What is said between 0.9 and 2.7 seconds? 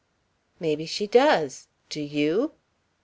does. Do you?"